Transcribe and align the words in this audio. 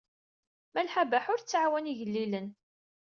Malḥa 0.73 1.03
Baḥa 1.09 1.29
ur 1.33 1.39
tettɛawan 1.41 1.89
igellilen. 1.91 2.47